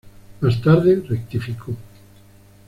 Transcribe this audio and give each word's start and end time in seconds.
Más 0.39 0.59
tarde 0.63 1.03
rectificó. 1.07 1.75